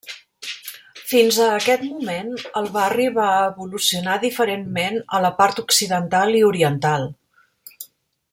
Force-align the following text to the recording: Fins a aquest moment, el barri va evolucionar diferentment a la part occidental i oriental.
Fins 1.09 1.35
a 1.47 1.49
aquest 1.57 1.83
moment, 1.89 2.31
el 2.61 2.69
barri 2.79 3.05
va 3.19 3.27
evolucionar 3.51 4.17
diferentment 4.25 4.99
a 5.19 5.23
la 5.27 5.35
part 5.43 5.63
occidental 5.67 6.37
i 6.43 6.45
oriental. 6.53 7.11